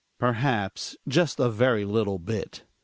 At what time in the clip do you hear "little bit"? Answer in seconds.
1.85-2.63